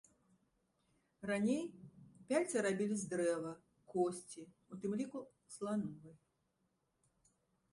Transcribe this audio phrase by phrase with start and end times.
[1.29, 1.59] Раней
[2.31, 3.51] пяльцы рабілі з дрэва,
[3.93, 4.41] косці,
[4.73, 5.19] у тым ліку
[5.57, 6.15] слановай.